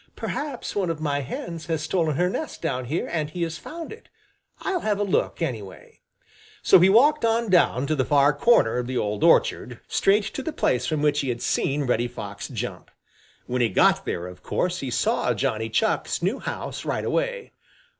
"Perhaps 0.15 0.75
one 0.75 0.89
of 0.89 0.99
my 0.99 1.19
hens 1.21 1.67
has 1.67 1.83
stolen 1.83 2.15
her 2.15 2.27
nest 2.27 2.59
down 2.59 2.85
here, 2.85 3.05
and 3.11 3.29
he 3.29 3.43
has 3.43 3.59
found 3.59 3.93
it. 3.93 4.09
I'll 4.61 4.79
have 4.79 4.99
a 4.99 5.03
look, 5.03 5.43
anyway." 5.43 6.01
So 6.63 6.79
he 6.79 6.89
walked 6.89 7.23
on 7.23 7.51
down 7.51 7.85
to 7.85 7.95
the 7.95 8.03
far 8.03 8.33
corner 8.33 8.79
of 8.79 8.87
the 8.87 8.97
old 8.97 9.23
orchard, 9.23 9.79
straight 9.87 10.23
to 10.33 10.41
the 10.41 10.51
place 10.53 10.87
from 10.87 11.03
which 11.03 11.19
he 11.19 11.29
had 11.29 11.43
seen 11.43 11.83
Reddy 11.83 12.07
Fox 12.07 12.47
jump. 12.47 12.89
When 13.45 13.61
he 13.61 13.69
got 13.69 14.03
there, 14.05 14.25
of 14.25 14.41
course 14.41 14.79
he 14.79 14.89
saw 14.89 15.35
Johnny 15.35 15.69
Chuck's 15.69 16.23
new 16.23 16.39
house 16.39 16.83
right 16.83 17.05
away. 17.05 17.51